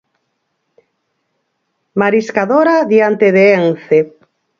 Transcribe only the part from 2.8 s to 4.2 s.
diante de Ence.